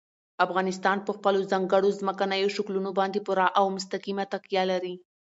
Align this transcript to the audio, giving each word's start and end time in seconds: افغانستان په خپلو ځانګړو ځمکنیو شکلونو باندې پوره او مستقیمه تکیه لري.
افغانستان 0.45 0.97
په 1.03 1.11
خپلو 1.17 1.39
ځانګړو 1.51 1.89
ځمکنیو 1.99 2.53
شکلونو 2.55 2.89
باندې 2.99 3.19
پوره 3.25 3.47
او 3.59 3.65
مستقیمه 3.75 4.25
تکیه 4.33 4.63
لري. 4.71 4.95